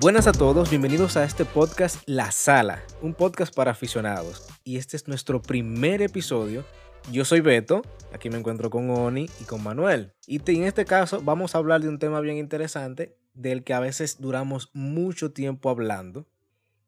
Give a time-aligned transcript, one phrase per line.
[0.00, 4.48] Buenas a todos, bienvenidos a este podcast La Sala, un podcast para aficionados.
[4.64, 6.64] Y este es nuestro primer episodio.
[7.12, 10.14] Yo soy Beto, aquí me encuentro con Oni y con Manuel.
[10.26, 13.80] Y en este caso vamos a hablar de un tema bien interesante del que a
[13.80, 16.26] veces duramos mucho tiempo hablando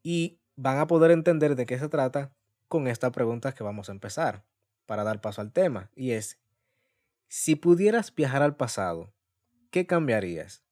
[0.01, 2.33] y van a poder entender de qué se trata
[2.67, 4.43] con esta pregunta que vamos a empezar
[4.87, 5.91] para dar paso al tema.
[5.95, 6.39] Y es,
[7.27, 9.13] si pudieras viajar al pasado,
[9.69, 10.63] ¿qué cambiarías?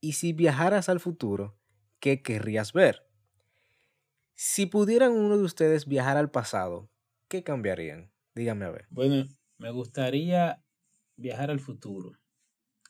[0.00, 1.56] Y si viajaras al futuro,
[2.00, 3.06] ¿qué querrías ver?
[4.34, 6.90] Si pudieran uno de ustedes viajar al pasado,
[7.28, 8.12] ¿qué cambiarían?
[8.34, 8.86] Dígame a ver.
[8.90, 10.62] Bueno, me gustaría
[11.16, 12.12] viajar al futuro.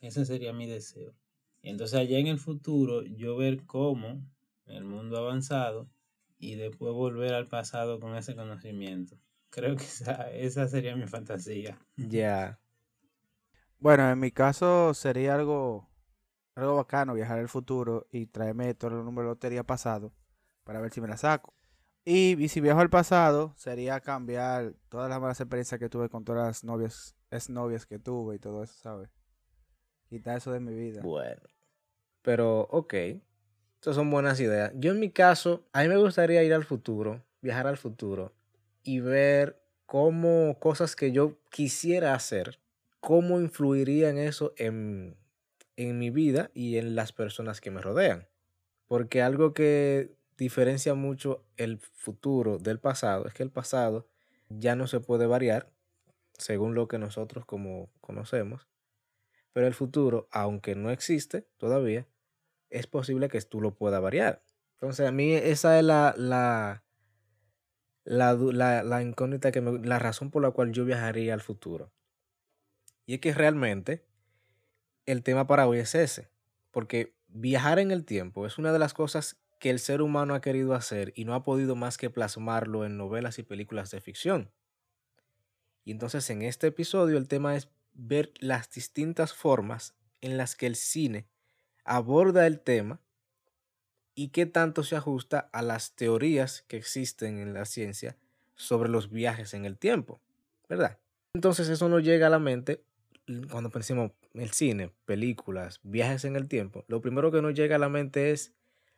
[0.01, 1.15] Ese sería mi deseo.
[1.61, 4.23] Y entonces allá en el futuro yo ver cómo
[4.65, 5.89] el mundo ha avanzado
[6.37, 9.17] y después volver al pasado con ese conocimiento.
[9.49, 11.79] Creo que esa, esa sería mi fantasía.
[11.95, 12.59] Ya.
[13.79, 15.87] Bueno, en mi caso sería algo,
[16.55, 20.13] algo bacano viajar al futuro y traerme todos los números de lotería pasado
[20.63, 21.53] para ver si me la saco.
[22.05, 26.45] Y, si viajo al pasado, sería cambiar todas las malas experiencias que tuve con todas
[26.45, 27.15] las novias,
[27.49, 29.09] novias que tuve y todo eso, ¿sabes?
[30.07, 31.01] Quitar eso de mi vida.
[31.01, 31.41] Bueno.
[32.21, 32.93] Pero, ok.
[33.73, 34.71] Estas son buenas ideas.
[34.75, 38.33] Yo en mi caso, a mí me gustaría ir al futuro, viajar al futuro
[38.83, 42.59] y ver cómo cosas que yo quisiera hacer,
[42.99, 45.17] cómo influirían eso en,
[45.77, 48.27] en mi vida y en las personas que me rodean.
[48.87, 54.07] Porque algo que diferencia mucho el futuro del pasado es que el pasado
[54.49, 55.71] ya no se puede variar
[56.33, 58.67] según lo que nosotros como conocemos.
[59.53, 62.07] Pero el futuro, aunque no existe todavía,
[62.69, 64.43] es posible que tú lo puedas variar.
[64.73, 66.83] Entonces, a mí esa es la, la,
[68.03, 71.93] la, la, la incógnita, que la razón por la cual yo viajaría al futuro.
[73.05, 74.05] Y es que realmente
[75.05, 76.29] el tema para hoy es ese.
[76.71, 80.41] Porque viajar en el tiempo es una de las cosas que el ser humano ha
[80.41, 84.51] querido hacer y no ha podido más que plasmarlo en novelas y películas de ficción.
[85.83, 90.67] Y entonces en este episodio el tema es ver las distintas formas en las que
[90.67, 91.27] el cine
[91.85, 92.99] aborda el tema
[94.15, 98.17] y qué tanto se ajusta a las teorías que existen en la ciencia
[98.55, 100.21] sobre los viajes en el tiempo,
[100.67, 100.97] ¿verdad?
[101.33, 102.83] Entonces eso nos llega a la mente
[103.51, 106.85] cuando pensamos el cine, películas, viajes en el tiempo.
[106.87, 108.53] Lo primero que nos llega a la mente es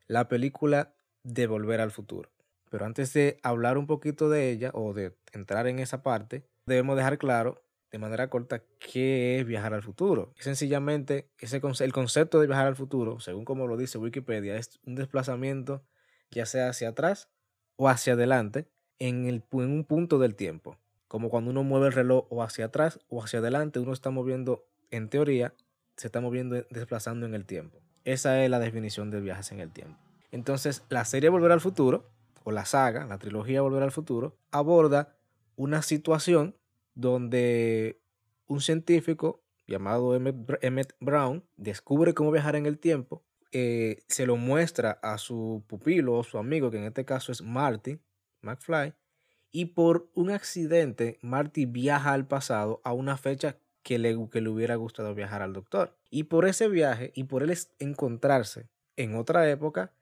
[0.08, 0.94] la película
[1.24, 2.30] de Volver al Futuro.
[2.70, 6.98] Pero antes de hablar un poquito de ella o de entrar en esa parte, debemos
[6.98, 10.34] dejar claro de manera corta qué es viajar al futuro.
[10.40, 14.96] Sencillamente, ese el concepto de viajar al futuro, según como lo dice Wikipedia, es un
[14.96, 15.84] desplazamiento
[16.32, 17.30] ya sea hacia atrás
[17.78, 18.68] o hacia adelante
[19.00, 20.78] en, el, en un punto del tiempo.
[21.08, 24.66] Como cuando uno mueve el reloj o hacia atrás o hacia adelante, uno está moviendo,
[24.92, 25.54] en teoría,
[25.96, 27.80] se está moviendo, desplazando en el tiempo.
[28.04, 29.98] Esa es la definición de viajes en el tiempo.
[30.32, 32.10] Entonces, la serie Volver al Futuro,
[32.44, 35.18] o la saga, la trilogía Volver al Futuro, aborda
[35.56, 36.56] una situación
[36.94, 38.02] donde
[38.46, 44.92] un científico llamado Emmett Brown descubre cómo viajar en el tiempo, eh, se lo muestra
[45.02, 48.00] a su pupilo o su amigo, que en este caso es Marty
[48.42, 48.94] McFly,
[49.52, 54.50] y por un accidente Marty viaja al pasado a una fecha que le, que le
[54.50, 55.96] hubiera gustado viajar al doctor.
[56.10, 58.68] Y por ese viaje y por él encontrarse
[58.98, 59.94] en otra época,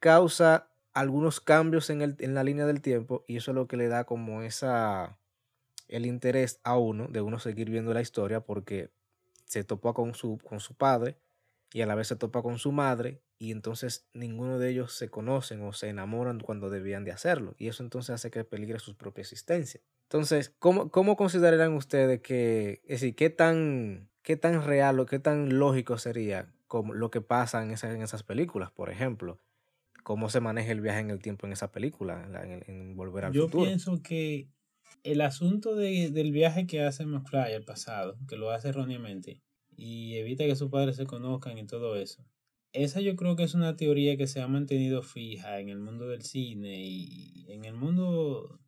[0.00, 3.76] causa algunos cambios en, el, en la línea del tiempo y eso es lo que
[3.76, 5.16] le da como esa
[5.86, 8.90] el interés a uno de uno seguir viendo la historia porque
[9.44, 11.16] se topa con su, con su padre
[11.72, 15.10] y a la vez se topa con su madre y entonces ninguno de ellos se
[15.10, 18.96] conocen o se enamoran cuando debían de hacerlo y eso entonces hace que peligre su
[18.96, 19.80] propia existencia.
[20.06, 25.18] Entonces, ¿cómo, cómo considerarán ustedes que, es decir, qué tan, qué tan real o qué
[25.18, 29.40] tan lógico sería como lo que pasa en esas, en esas películas, por ejemplo?
[30.04, 32.24] ¿Cómo se maneja el viaje en el tiempo en esa película,
[32.68, 33.64] en, Volver al Yo Futuro?
[33.64, 34.48] Yo pienso que
[35.02, 39.42] el asunto de, del viaje que hace McFly al pasado, que lo hace erróneamente,
[39.76, 42.24] y evita que sus padres se conozcan y todo eso.
[42.72, 46.06] Esa yo creo que es una teoría que se ha mantenido fija en el mundo
[46.06, 48.60] del cine y en el mundo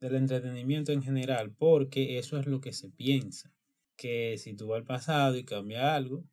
[0.00, 3.52] del entretenimiento en general, porque eso es lo que se piensa,
[3.96, 6.24] que si tú vas al pasado y cambia algo,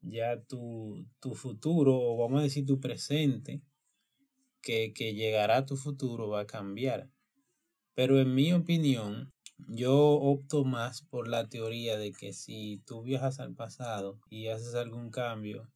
[0.00, 3.62] ya tu, tu futuro, o vamos a decir tu presente,
[4.62, 7.10] que, que llegará a tu futuro va a cambiar.
[7.94, 9.32] Pero en mi opinión,
[9.68, 14.74] yo opto más por la teoría de que si tú viajas al pasado y haces
[14.74, 15.70] algún cambio,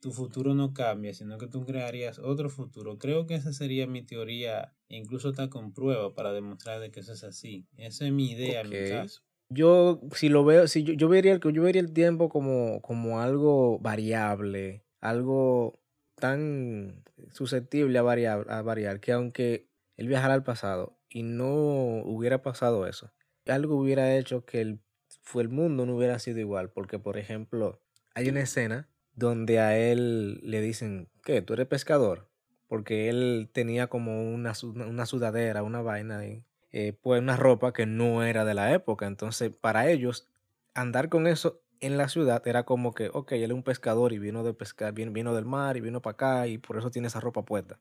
[0.00, 2.98] tu futuro no cambia, sino que tú crearías otro futuro.
[2.98, 7.12] Creo que esa sería mi teoría, incluso está con prueba para demostrar de que eso
[7.12, 7.66] es así.
[7.76, 9.22] Esa es mi idea en mi caso.
[9.48, 13.78] Yo, si lo veo, si yo, yo vería, yo vería el tiempo como, como algo
[13.78, 15.80] variable, algo
[16.16, 22.42] tan susceptible a variar, a variar que aunque él viajara al pasado y no hubiera
[22.42, 23.12] pasado eso,
[23.46, 24.80] algo hubiera hecho que el,
[25.22, 26.70] fue el mundo no hubiera sido igual.
[26.70, 27.80] Porque, por ejemplo,
[28.14, 31.42] hay una escena donde a él le dicen, ¿qué?
[31.42, 32.30] ¿Tú eres pescador?
[32.66, 36.42] Porque él tenía como una, una sudadera, una vaina, de,
[36.72, 39.06] eh, pues una ropa que no era de la época.
[39.06, 40.28] Entonces, para ellos,
[40.74, 44.18] andar con eso en la ciudad era como que, ok, él es un pescador y
[44.18, 47.08] vino de pescar, vino, vino del mar y vino para acá y por eso tiene
[47.08, 47.78] esa ropa puesta.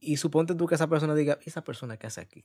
[0.00, 2.42] Y suponte tú que esa persona diga, ¿esa persona qué hace aquí?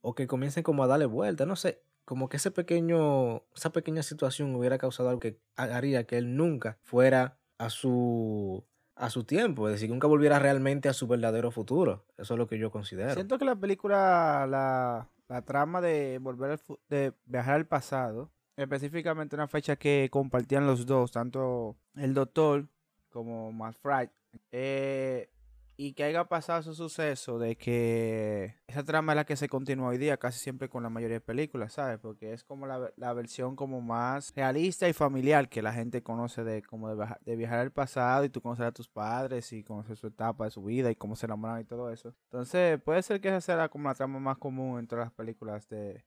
[0.00, 4.02] O que comiencen como a darle vuelta, no sé, como que ese pequeño, esa pequeña
[4.02, 8.64] situación hubiera causado algo que haría que él nunca fuera a su,
[8.98, 12.04] a su tiempo, es decir, nunca volviera realmente a su verdadero futuro.
[12.16, 13.14] Eso es lo que yo considero.
[13.14, 19.36] Siento que la película, la, la trama de volver al de viajar al pasado, específicamente
[19.36, 22.66] una fecha que compartían los dos, tanto el doctor
[23.08, 24.10] como Matt Fright,
[24.50, 25.30] eh,
[25.80, 29.90] y que haya pasado ese suceso de que esa trama es la que se continúa
[29.90, 32.00] hoy día casi siempre con la mayoría de películas, ¿sabes?
[32.00, 36.42] Porque es como la, la versión como más realista y familiar que la gente conoce
[36.42, 40.08] de como de, viajar al pasado y tú conocer a tus padres y conocer su
[40.08, 42.12] etapa de su vida y cómo se enamoran y todo eso.
[42.24, 45.68] Entonces puede ser que esa sea como la trama más común en todas las películas
[45.68, 46.04] de,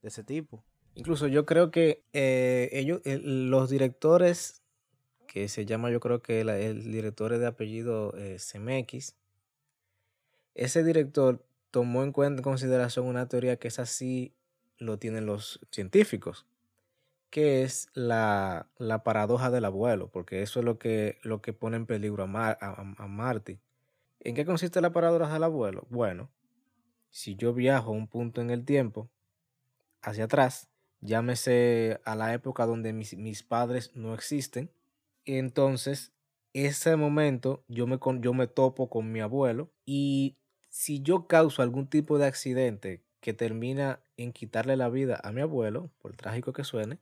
[0.00, 0.64] de ese tipo.
[0.94, 4.62] Incluso yo creo que eh, ellos, los directores
[5.36, 8.38] que se llama yo creo que el director es de apellido eh.
[10.54, 14.34] Ese director tomó en cuenta en consideración una teoría que es así
[14.78, 16.46] lo tienen los científicos,
[17.28, 21.76] que es la, la, paradoja del abuelo, porque eso es lo que, lo que pone
[21.76, 23.60] en peligro a, a, a Marty.
[24.20, 25.86] ¿En qué consiste la paradoja del abuelo?
[25.90, 26.30] Bueno,
[27.10, 29.10] si yo viajo a un punto en el tiempo
[30.00, 30.70] hacia atrás,
[31.02, 34.70] llámese a la época donde mis, mis padres no existen,
[35.26, 36.12] entonces,
[36.54, 40.38] ese momento yo me, yo me topo con mi abuelo y
[40.70, 45.40] si yo causo algún tipo de accidente que termina en quitarle la vida a mi
[45.40, 46.98] abuelo, por trágico que suene,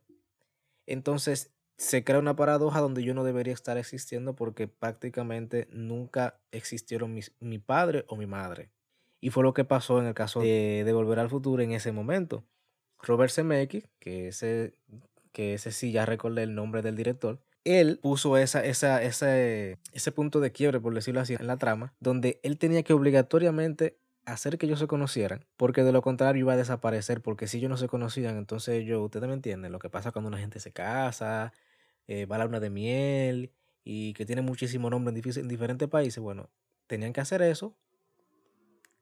[0.85, 7.13] entonces se crea una paradoja donde yo no debería estar existiendo porque prácticamente nunca existieron
[7.13, 8.71] mis, mi padre o mi madre.
[9.19, 12.45] Y fue lo que pasó en el caso de, Volver al Futuro en ese momento.
[12.99, 14.73] Robert Zemeckis, que ese,
[15.31, 20.11] que ese sí ya recordé el nombre del director, él puso esa, esa, ese, ese
[20.11, 24.57] punto de quiebre, por decirlo así, en la trama, donde él tenía que obligatoriamente hacer
[24.57, 27.77] que ellos se conocieran, porque de lo contrario iba a desaparecer, porque si ellos no
[27.77, 31.53] se conocían, entonces ellos, ustedes me entienden, lo que pasa cuando una gente se casa,
[32.07, 33.51] eh, va a la luna de miel
[33.83, 36.49] y que tiene muchísimo nombre en, en diferentes países, bueno,
[36.87, 37.75] tenían que hacer eso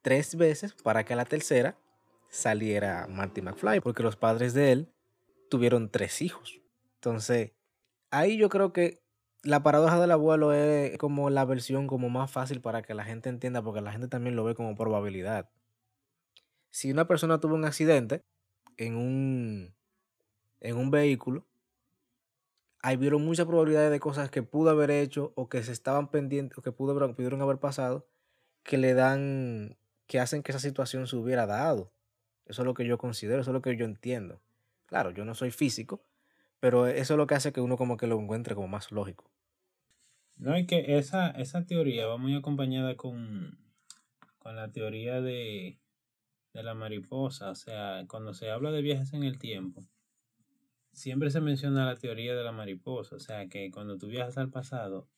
[0.01, 1.77] tres veces para que a la tercera
[2.30, 4.94] saliera Marty McFly, porque los padres de él
[5.50, 6.62] tuvieron tres hijos.
[6.95, 7.51] Entonces,
[8.13, 9.01] ahí yo creo que
[9.42, 13.30] la paradoja del abuelo es como la versión como más fácil para que la gente
[13.30, 15.50] entienda, porque la gente también lo ve como probabilidad.
[16.69, 18.24] Si una persona tuvo un accidente
[18.77, 19.75] en un,
[20.62, 21.45] en un vehículo,
[22.80, 26.57] ahí vieron muchas probabilidades de cosas que pudo haber hecho o que se estaban pendientes
[26.57, 28.07] o que pudo, pudieron haber pasado
[28.62, 29.75] que le dan,
[30.06, 31.92] que hacen que esa situación se hubiera dado.
[32.45, 34.39] Eso es lo que yo considero, eso es lo que yo entiendo.
[34.86, 36.04] Claro, yo no soy físico,
[36.63, 39.30] pero eso es lo que hace que uno como que lo encuentre como más lógico.
[40.38, 43.60] No, y que esa, esa teoría va muy acompañada con,
[44.39, 45.82] con la teoría de,
[46.53, 47.50] de la mariposa.
[47.50, 49.86] O sea, cuando se habla de viajes en el tiempo,
[50.93, 53.17] siempre se menciona la teoría de la mariposa.
[53.17, 55.10] O sea, que cuando tú viajas al pasado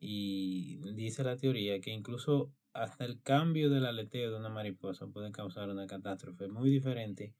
[0.00, 5.30] y dice la teoría que incluso hasta el cambio del aleteo de una mariposa puede
[5.30, 7.36] causar una catástrofe muy diferente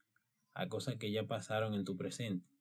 [0.55, 2.52] a cosas que ya pasaron en tu presente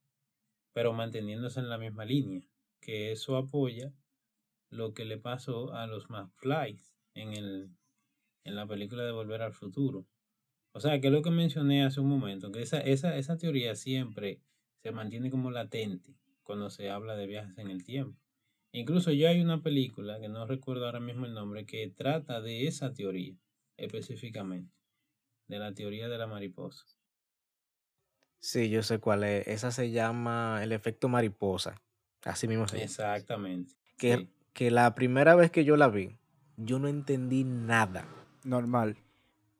[0.73, 2.41] pero manteniéndose en la misma línea,
[2.79, 3.93] que eso apoya
[4.69, 7.69] lo que le pasó a los McFlys en, el,
[8.43, 10.07] en la película de Volver al Futuro.
[10.73, 13.75] O sea, que es lo que mencioné hace un momento, que esa, esa, esa teoría
[13.75, 14.39] siempre
[14.81, 18.17] se mantiene como latente cuando se habla de viajes en el tiempo.
[18.71, 22.67] Incluso ya hay una película, que no recuerdo ahora mismo el nombre, que trata de
[22.67, 23.35] esa teoría
[23.75, 24.73] específicamente,
[25.47, 26.85] de la teoría de la mariposa.
[28.41, 29.47] Sí, yo sé cuál es.
[29.47, 31.79] Esa se llama el efecto mariposa.
[32.23, 32.85] Así mismo se llama.
[32.85, 33.75] Exactamente.
[33.97, 34.29] Que, sí.
[34.53, 36.17] que la primera vez que yo la vi,
[36.57, 38.05] yo no entendí nada.
[38.43, 38.97] Normal.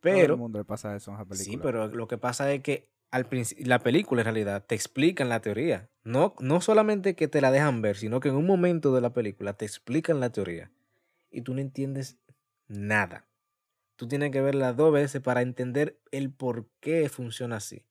[0.02, 0.26] Pero.
[0.26, 1.52] Todo el mundo le pasa eso en esa película.
[1.52, 3.28] Sí, pero lo que pasa es que al
[3.60, 5.90] la película en realidad te explican la teoría.
[6.04, 9.14] No, no solamente que te la dejan ver, sino que en un momento de la
[9.14, 10.72] película te explican la teoría.
[11.30, 12.18] Y tú no entiendes
[12.68, 13.28] nada.
[13.96, 17.86] Tú tienes que verla dos veces para entender el por qué funciona así.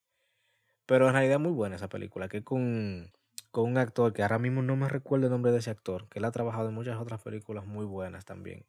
[0.90, 3.12] Pero en realidad muy buena esa película, que con
[3.52, 6.18] con un actor que ahora mismo no me recuerdo el nombre de ese actor, que
[6.18, 8.66] él ha trabajado en muchas otras películas muy buenas también.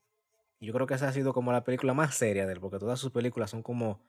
[0.60, 3.00] Yo creo que esa ha sido como la película más seria de él, porque todas
[3.00, 4.04] sus películas son como,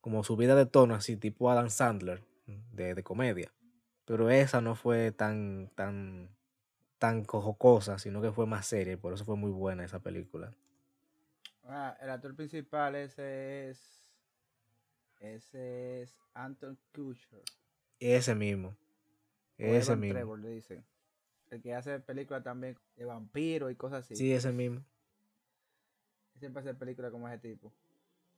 [0.00, 3.52] como subida de tono, así tipo Adam Sandler, de, de comedia.
[4.06, 6.30] Pero esa no fue tan, tan,
[6.98, 10.54] tan cojocosa, sino que fue más seria y por eso fue muy buena esa película.
[11.64, 14.08] Ah, el actor principal ese es.
[15.20, 17.42] Ese es Anton Kutcher.
[18.00, 18.76] Ese mismo.
[19.56, 20.14] Ese Evan mismo.
[20.14, 20.84] Trevor, le dicen.
[21.50, 24.16] El que hace películas también de vampiros y cosas así.
[24.16, 24.84] Sí, ese mismo.
[26.38, 27.72] Siempre hace películas como ese tipo.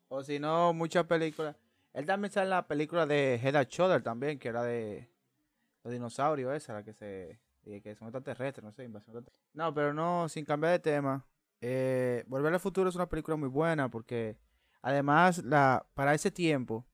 [0.09, 1.57] O si no, muchas películas.
[1.93, 5.09] Él también sale en la película de Head and Shoulder también, que era de
[5.83, 7.41] los dinosaurios, esa, la que se.
[7.65, 9.51] que son extraterrestres, no sé, invasión extraterrestre.
[9.55, 11.27] No, pero no, sin cambiar de tema.
[11.61, 14.39] Eh, Volver al futuro es una película muy buena porque
[14.81, 16.87] además la para ese tiempo,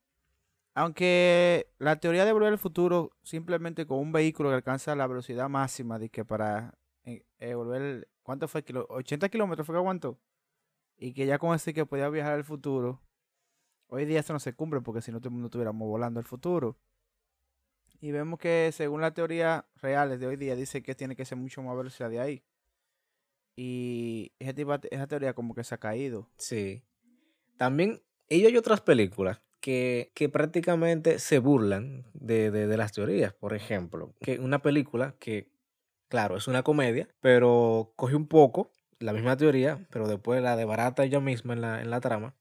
[0.77, 5.49] aunque la teoría de volver al futuro simplemente con un vehículo que alcanza la velocidad
[5.49, 8.63] máxima de que para eh, eh, volver, ¿cuánto fue?
[8.63, 10.21] Kilo- 80 kilómetros fue que aguantó
[10.99, 13.01] y que ya con ese que podía viajar al futuro.
[13.89, 16.27] Hoy día eso no se cumple porque si no todo el mundo estuviéramos volando al
[16.27, 16.77] futuro.
[18.03, 21.39] Y vemos que según la teoría reales de hoy día dice que tiene que ser
[21.39, 22.45] mucho más velocidad de ahí.
[23.57, 26.29] Y tipo- esa teoría como que se ha caído.
[26.37, 26.83] Sí.
[27.57, 33.33] También, ellos hay otras películas que, que prácticamente se burlan de, de- de las teorías.
[33.35, 35.51] Por ejemplo, que una película que,
[36.09, 41.05] claro, es una comedia, pero coge un poco la misma teoría, pero después la debarata
[41.05, 42.35] ella misma en la, en la trama,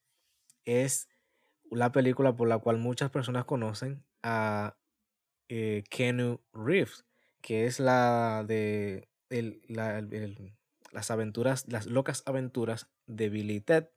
[0.66, 1.10] es
[1.72, 4.78] la película por la cual muchas personas conocen a
[5.50, 7.06] eh, Keanu Reeves,
[7.42, 10.02] que es la de el- la-
[10.92, 13.90] las aventuras, las locas aventuras de Billy Ted,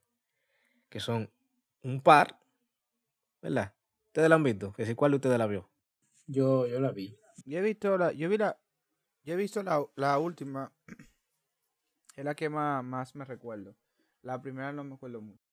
[0.89, 1.31] que son
[1.83, 2.39] un par,
[3.41, 3.73] ¿verdad?
[4.07, 5.69] Ustedes la han visto, que si cuál de ustedes la vio.
[6.27, 7.17] Yo, yo la vi.
[7.45, 8.59] Yo he visto la, yo vi la,
[9.23, 10.71] yo he visto la, la última,
[12.15, 13.75] es la que más, más me recuerdo.
[14.21, 15.43] La primera no me acuerdo mucho.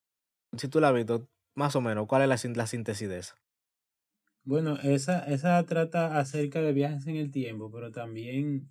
[0.56, 3.36] Si tú la has visto, más o menos, ¿cuál es la, la síntesis de esa?
[4.44, 8.70] Bueno, esa, esa trata acerca de viajes en el tiempo, pero también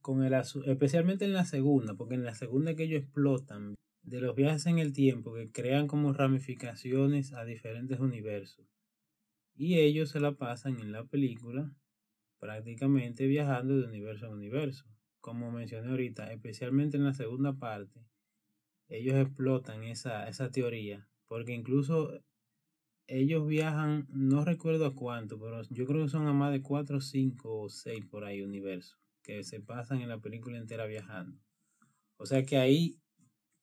[0.00, 3.74] con el asu- especialmente en la segunda, porque en la segunda que ellos explotan
[4.10, 8.66] de los viajes en el tiempo que crean como ramificaciones a diferentes universos.
[9.54, 11.72] Y ellos se la pasan en la película
[12.40, 14.84] prácticamente viajando de universo a universo.
[15.20, 18.00] Como mencioné ahorita, especialmente en la segunda parte,
[18.88, 22.20] ellos explotan esa, esa teoría, porque incluso
[23.06, 27.00] ellos viajan, no recuerdo a cuánto, pero yo creo que son a más de 4,
[27.00, 31.38] 5 o 6 por ahí universos, que se pasan en la película entera viajando.
[32.16, 32.98] O sea que ahí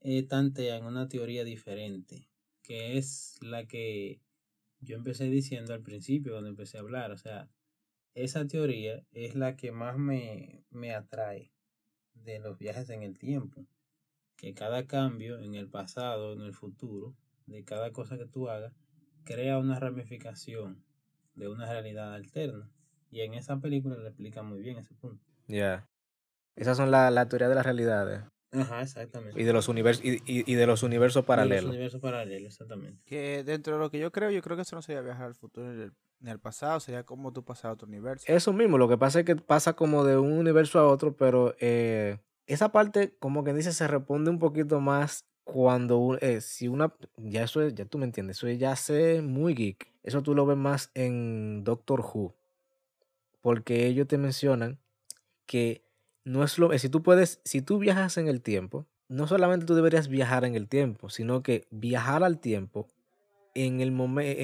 [0.09, 2.29] eh, tantean una teoría diferente,
[2.63, 4.21] que es la que
[4.79, 7.11] yo empecé diciendo al principio cuando empecé a hablar.
[7.11, 7.49] O sea,
[8.13, 11.51] esa teoría es la que más me, me atrae
[12.13, 13.67] de los viajes en el tiempo.
[14.37, 17.13] Que cada cambio en el pasado, en el futuro,
[17.45, 18.71] de cada cosa que tú hagas,
[19.25, 20.85] crea una ramificación
[21.35, 22.71] de una realidad alterna.
[23.11, 25.25] Y en esa película le explica muy bien ese punto.
[25.47, 25.85] Ya.
[26.55, 29.39] Esas son la, la teoría de las realidades Ajá, exactamente.
[29.39, 31.65] y de los universos y, y- y de los universos De los paralelos.
[31.65, 33.01] universos paralelos, exactamente.
[33.05, 35.35] Que dentro de lo que yo creo, yo creo que eso no sería viajar al
[35.35, 38.25] futuro ni al, ni al pasado, sería como tú pasar a otro universo.
[38.27, 41.55] Eso mismo, lo que pasa es que pasa como de un universo a otro, pero
[41.59, 46.67] eh, esa parte, como que dice, se responde un poquito más cuando un- eh, si
[46.69, 49.91] una, ya eso es, ya tú me entiendes, eso ya sé muy geek.
[50.03, 52.33] Eso tú lo ves más en Doctor Who,
[53.41, 54.79] porque ellos te mencionan
[55.45, 55.83] que
[56.27, 59.65] no es lo, eh, si tú puedes, si tú viajas en el tiempo, no solamente
[59.65, 62.88] tú deberías viajar en el tiempo, sino que viajar al tiempo
[63.55, 64.39] en el momento,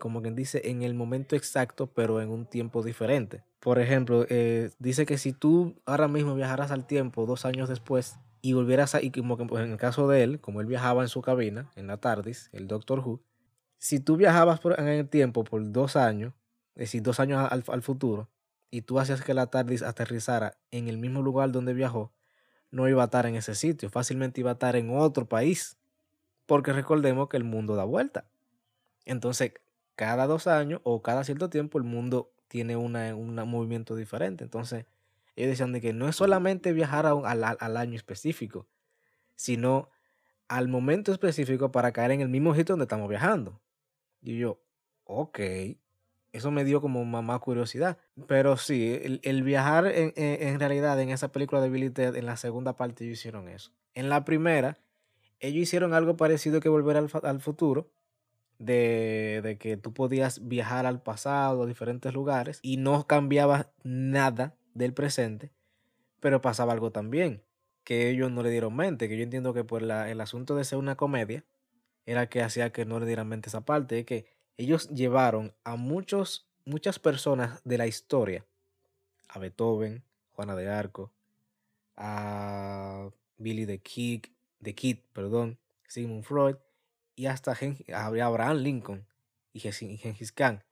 [0.00, 3.42] como quien dice, en el momento exacto, pero en un tiempo diferente.
[3.60, 8.18] Por ejemplo, eh, dice que si tú ahora mismo viajaras al tiempo dos años después
[8.42, 11.02] y volvieras a, y como que pues, en el caso de él, como él viajaba
[11.02, 13.20] en su cabina, en la TARDIS, el Doctor Who,
[13.78, 16.34] si tú viajabas por- en el tiempo por dos años,
[16.74, 18.28] es decir, dos años al, al futuro,
[18.70, 22.12] y tú hacías que la TARDIS aterrizara en el mismo lugar donde viajó,
[22.70, 25.78] no iba a estar en ese sitio, fácilmente iba a estar en otro país,
[26.46, 28.30] porque recordemos que el mundo da vuelta.
[29.04, 29.52] Entonces,
[29.96, 34.44] cada dos años o cada cierto tiempo el mundo tiene una, un movimiento diferente.
[34.44, 34.86] Entonces,
[35.36, 38.68] ellos decían de que no es solamente viajar a un- al, al- año específico,
[39.36, 39.90] sino
[40.48, 43.62] al momento específico para caer en el mismo sitio donde estamos viajando.
[44.22, 44.62] Y yo,
[45.04, 45.40] ok,
[46.38, 47.98] eso me dio como más curiosidad.
[48.26, 52.36] Pero sí, el, el viajar en, en- realidad en esa película de Billy en la
[52.36, 53.72] segunda parte ellos hicieron eso.
[53.94, 54.78] En la primera,
[55.40, 57.90] ellos hicieron algo parecido que volver al, al futuro,
[58.58, 64.56] de, de que tú podías viajar al pasado, a diferentes lugares, y no cambiaba nada
[64.74, 65.52] del presente,
[66.20, 67.44] pero pasaba algo también,
[67.84, 70.64] que ellos no le dieron mente, que yo entiendo que por la, el asunto de
[70.64, 71.44] ser una comedia,
[72.06, 74.26] era que hacía que no le dieran mente esa parte, que
[74.58, 78.44] ellos llevaron a muchos, muchas personas de la historia,
[79.28, 81.12] a Beethoven, Juana de Arco,
[81.96, 84.26] a Billy the Kid,
[84.62, 86.56] the Kid perdón, Sigmund Freud,
[87.14, 87.56] y hasta
[87.94, 89.06] Abraham Lincoln
[89.52, 90.62] y Genghis Khan.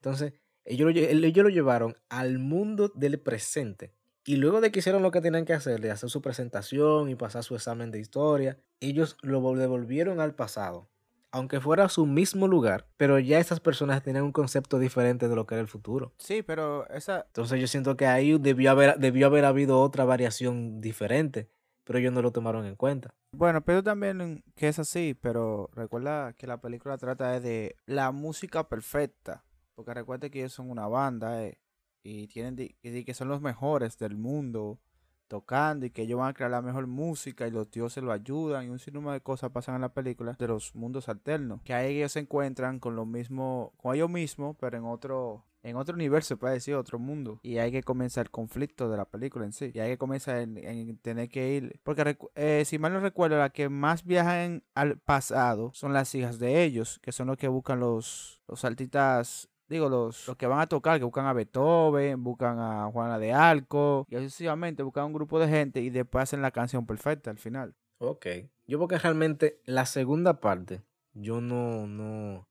[0.00, 0.34] Entonces,
[0.64, 3.92] ellos lo, ellos lo llevaron al mundo del presente.
[4.24, 7.14] Y luego de que hicieron lo que tenían que hacer, de hacer su presentación y
[7.14, 10.88] pasar su examen de historia, ellos lo devolvieron al pasado.
[11.32, 15.46] Aunque fuera su mismo lugar, pero ya esas personas tenían un concepto diferente de lo
[15.46, 16.14] que era el futuro.
[16.18, 17.24] Sí, pero esa...
[17.26, 21.50] Entonces yo siento que ahí debió haber, debió haber habido otra variación diferente,
[21.84, 23.14] pero ellos no lo tomaron en cuenta.
[23.32, 28.68] Bueno, pero también que es así, pero recuerda que la película trata de la música
[28.68, 29.44] perfecta.
[29.74, 31.58] Porque recuerda que ellos son una banda eh,
[32.02, 34.80] y tienen que son los mejores del mundo
[35.28, 38.66] tocando y que ellos van a crear la mejor música y los dioses lo ayudan
[38.66, 41.60] y un sinnúmero de cosas pasan en la película de los mundos alternos.
[41.62, 45.74] Que ahí ellos se encuentran con lo mismo, con ellos mismos, pero en otro en
[45.74, 47.40] otro universo, puede decir, otro mundo.
[47.42, 49.72] Y hay que comenzar el conflicto de la película en sí.
[49.74, 51.80] Y hay que comenzar en, tener que ir.
[51.82, 56.38] Porque eh, si mal no recuerdo, las que más viajan al pasado son las hijas
[56.38, 60.60] de ellos, que son los que buscan los, los artistas digo, los, los que van
[60.60, 65.12] a tocar, que buscan a Beethoven, buscan a Juana de Arco, y sucesivamente buscan un
[65.12, 67.74] grupo de gente y después hacen la canción perfecta al final.
[67.98, 68.26] Ok.
[68.66, 70.82] Yo porque realmente la segunda parte,
[71.14, 72.46] yo no, no,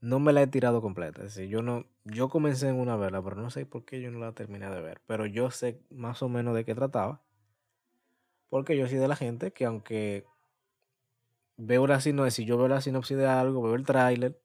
[0.00, 1.24] no me la he tirado completa.
[1.24, 4.10] Es decir, yo no, yo comencé en una verla, pero no sé por qué yo
[4.10, 5.00] no la terminé de ver.
[5.06, 7.22] Pero yo sé más o menos de qué trataba.
[8.48, 10.24] Porque yo soy de la gente que aunque
[11.56, 14.40] veo la sinopsis, si yo veo la sinopsis de algo, veo el tráiler,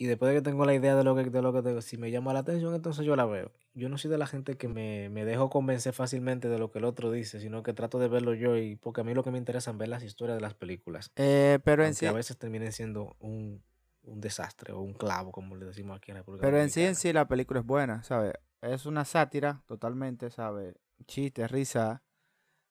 [0.00, 1.98] y después de que tengo la idea de lo que, de lo que tengo, si
[1.98, 3.50] me llama la atención, entonces yo la veo.
[3.74, 6.78] Yo no soy de la gente que me, me dejo convencer fácilmente de lo que
[6.78, 9.32] el otro dice, sino que trato de verlo yo, y porque a mí lo que
[9.32, 11.10] me interesa es ver las historias de las películas.
[11.16, 12.06] Eh, pero en sí...
[12.06, 13.60] a veces terminen siendo un,
[14.04, 16.82] un desastre o un clavo, como le decimos aquí en la República Pero en sí,
[16.82, 18.34] en sí, la película es buena, ¿sabes?
[18.62, 20.76] Es una sátira totalmente, ¿sabes?
[21.06, 22.04] Chiste, risa,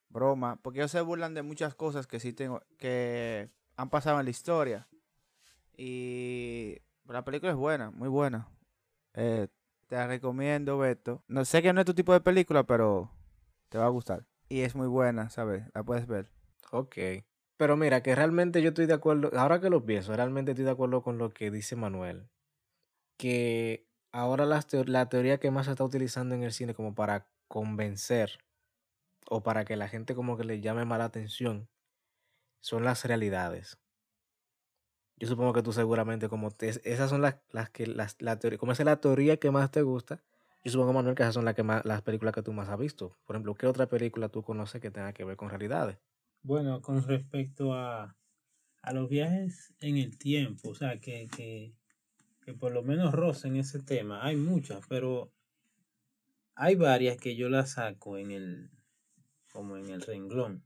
[0.07, 4.25] broma, porque ellos se burlan de muchas cosas que sí tengo, que han pasado en
[4.25, 4.87] la historia.
[5.75, 8.49] Y la película es buena, muy buena.
[9.13, 9.47] Eh,
[9.87, 11.23] te la recomiendo, Beto.
[11.27, 13.11] No sé que no es tu tipo de película, pero
[13.69, 14.25] te va a gustar.
[14.49, 15.63] Y es muy buena, ¿sabes?
[15.73, 16.31] La puedes ver.
[16.71, 16.97] Ok.
[17.57, 20.71] Pero mira, que realmente yo estoy de acuerdo, ahora que lo pienso, realmente estoy de
[20.71, 22.29] acuerdo con lo que dice Manuel.
[23.17, 28.39] Que ahora la, teoría que más se está utilizando en el cine como para convencer
[29.29, 31.69] o para que la gente como que le llame mala atención
[32.61, 33.79] son las realidades.
[35.17, 38.71] Yo supongo que tú seguramente como esas son las, las que las, la teoría, como
[38.71, 40.21] es la teoría que más te gusta,
[40.63, 42.77] yo supongo Manuel que esas son las que más, las películas que tú más has
[42.77, 43.15] visto.
[43.25, 45.97] Por ejemplo, ¿qué otra película tú conoces que tenga que ver con realidades?
[46.43, 48.15] Bueno, con respecto a,
[48.81, 51.73] a los viajes en el tiempo, o sea, que, que,
[52.41, 55.31] que por lo menos rocen ese tema, hay muchas, pero
[56.55, 58.69] hay varias que yo las saco en el,
[59.51, 60.63] como en el renglón.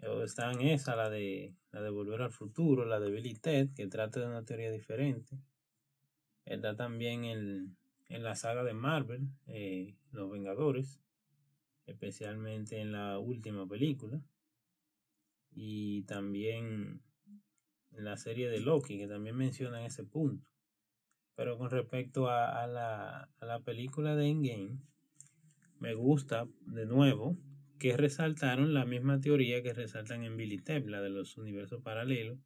[0.00, 4.20] Están esa, la de, la de Volver al Futuro, la de Billy Ted, que trata
[4.20, 5.36] de una teoría diferente.
[6.46, 7.76] Está también en,
[8.08, 11.02] en la saga de Marvel, eh, Los Vengadores,
[11.86, 14.22] especialmente en la última película
[15.52, 17.02] y también
[17.92, 20.48] en la serie de Loki, que también mencionan ese punto.
[21.34, 24.78] Pero con respecto a, la, a la película de Endgame,
[25.78, 27.36] me gusta de nuevo
[27.80, 32.38] que resaltaron la misma teoría que resaltan en Billy Tep, la de los universos paralelos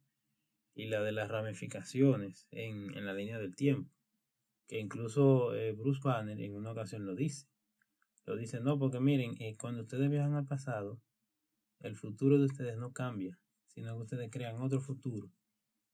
[0.73, 3.91] y la de las ramificaciones en, en la línea del tiempo,
[4.65, 7.47] que incluso eh, Bruce Banner en una ocasión lo dice.
[8.25, 11.01] Lo dice, no, porque miren, eh, cuando ustedes viajan al pasado,
[11.81, 15.29] el futuro de ustedes no cambia, sino que ustedes crean otro futuro.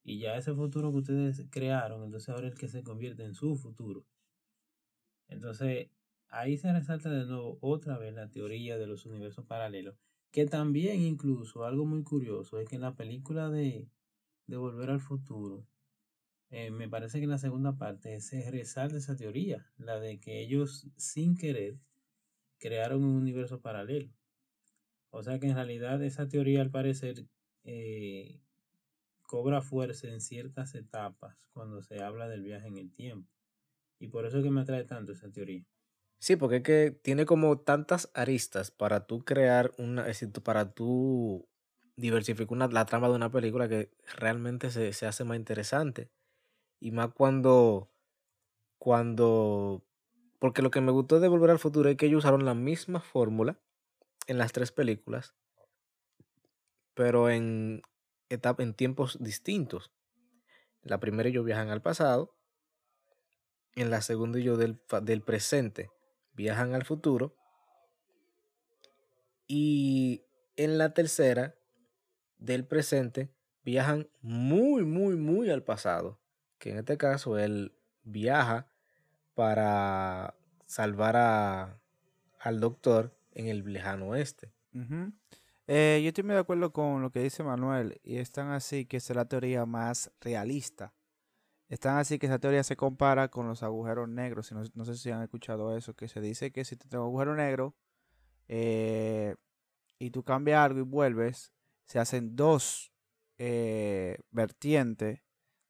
[0.03, 3.33] Y ya ese futuro que ustedes crearon, entonces ahora es el que se convierte en
[3.33, 4.05] su futuro.
[5.27, 5.89] Entonces,
[6.31, 9.95] ahí se resalta de nuevo otra vez la teoría de los universos paralelos,
[10.31, 13.89] que también incluso algo muy curioso es que en la película de,
[14.47, 15.67] de Volver al Futuro,
[16.49, 20.41] eh, me parece que en la segunda parte se resalta esa teoría, la de que
[20.41, 21.77] ellos sin querer
[22.57, 24.09] crearon un universo paralelo.
[25.09, 27.25] O sea que en realidad esa teoría al parecer
[27.63, 28.41] eh,
[29.23, 33.29] cobra fuerza en ciertas etapas cuando se habla del viaje en el tiempo.
[33.99, 35.65] Y por eso es que me atrae tanto esa teoría.
[36.21, 40.71] Sí, porque es que tiene como tantas aristas para tú crear una, es decir, para
[40.71, 41.49] tú
[41.95, 46.11] diversificar la trama de una película que realmente se, se hace más interesante.
[46.79, 47.89] Y más cuando,
[48.77, 49.83] cuando
[50.39, 53.01] Porque lo que me gustó de Volver al Futuro es que ellos usaron la misma
[53.01, 53.59] fórmula
[54.27, 55.33] en las tres películas,
[56.93, 57.81] pero en,
[58.29, 59.91] etapa, en tiempos distintos.
[60.83, 62.35] La primera ellos viajan al pasado,
[63.75, 65.89] en la segunda ellos del, del presente
[66.33, 67.35] viajan al futuro
[69.47, 70.23] y
[70.55, 71.55] en la tercera
[72.37, 76.19] del presente viajan muy, muy, muy al pasado.
[76.57, 78.67] Que en este caso él viaja
[79.33, 81.81] para salvar a,
[82.39, 84.53] al doctor en el lejano oeste.
[85.67, 88.97] Eh, yo estoy muy de acuerdo con lo que dice Manuel y están así que
[88.97, 90.93] es la teoría más realista.
[91.71, 94.51] Están así que esa teoría se compara con los agujeros negros.
[94.51, 97.11] No, no sé si han escuchado eso, que se dice que si te tengo un
[97.11, 97.75] agujero negro
[98.49, 99.37] eh,
[99.97, 101.53] y tú cambias algo y vuelves,
[101.85, 102.91] se hacen dos
[103.37, 105.23] eh, vertientes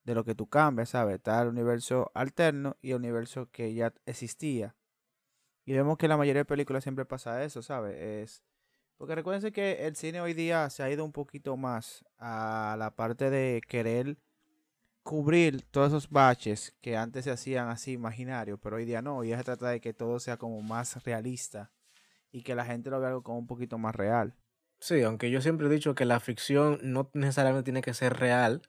[0.03, 1.17] de lo que tú cambias, ¿sabes?
[1.17, 4.75] Está el universo alterno y el universo que ya existía.
[5.65, 7.95] Y vemos que la mayoría de películas siempre pasa eso, ¿sabes?
[7.95, 8.43] Es
[8.97, 12.95] porque recuérdense que el cine hoy día se ha ido un poquito más a la
[12.95, 14.17] parte de querer
[15.03, 19.27] cubrir todos esos baches que antes se hacían así imaginarios, pero hoy día no, hoy
[19.27, 21.71] día se trata de que todo sea como más realista
[22.31, 24.35] y que la gente lo vea algo como un poquito más real.
[24.79, 28.63] Sí, aunque yo siempre he dicho que la ficción no necesariamente tiene que ser real,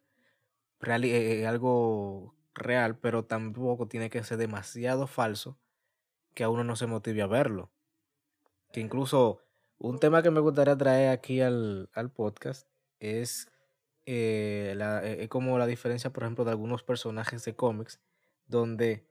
[0.81, 5.59] real eh, eh, algo real, pero tampoco tiene que ser demasiado falso
[6.35, 7.73] que a uno no se motive a verlo.
[8.73, 9.41] Que incluso
[9.79, 12.69] un tema que me gustaría traer aquí al, al podcast
[13.01, 13.52] es
[14.07, 18.01] eh, la, eh, como la diferencia, por ejemplo, de algunos personajes de cómics,
[18.47, 19.07] donde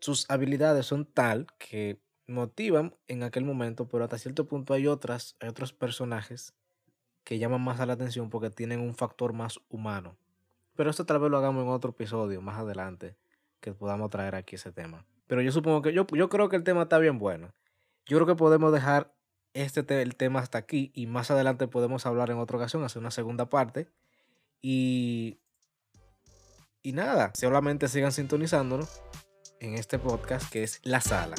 [0.00, 5.36] sus habilidades son tal que motivan en aquel momento, pero hasta cierto punto hay otras,
[5.46, 6.54] otros personajes
[7.24, 10.16] que llaman más a la atención porque tienen un factor más humano.
[10.76, 13.16] Pero esto tal vez lo hagamos en otro episodio más adelante,
[13.60, 15.06] que podamos traer aquí ese tema.
[15.26, 17.54] Pero yo supongo que yo, yo creo que el tema está bien bueno.
[18.06, 19.14] Yo creo que podemos dejar
[19.54, 23.10] este el tema hasta aquí y más adelante podemos hablar en otra ocasión, hacer una
[23.10, 23.88] segunda parte.
[24.60, 25.38] Y,
[26.82, 29.00] y nada, solamente sigan sintonizándonos
[29.60, 31.36] en este podcast que es La Sala.